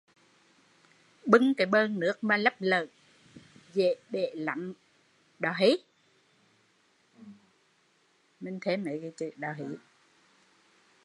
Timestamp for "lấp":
2.37-2.53